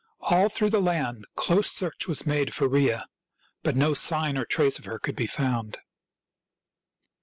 [0.19, 3.05] All through the land close search was made for Rhea;
[3.61, 5.77] but no sign or trace of her could be found.